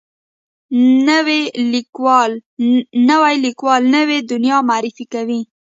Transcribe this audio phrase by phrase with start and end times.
[1.09, 1.41] نوی
[3.43, 5.41] لیکوال نوې دنیا معرفي کوي